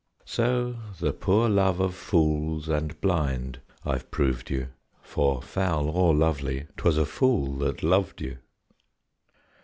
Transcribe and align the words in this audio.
So... 0.25 0.77
the 0.99 1.13
poor 1.13 1.47
love 1.47 1.79
of 1.79 1.93
fools 1.93 2.67
and 2.67 2.99
blind 3.01 3.59
I've 3.85 4.09
proved 4.09 4.49
you, 4.49 4.69
For, 5.03 5.43
foul 5.43 5.89
or 5.91 6.15
lovely, 6.15 6.65
'twas 6.75 6.97
a 6.97 7.05
fool 7.05 7.55
that 7.59 7.83
loved 7.83 8.19
you. 8.19 8.37